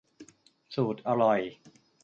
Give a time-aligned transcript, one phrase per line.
[0.75, 1.39] สูตรอร่อย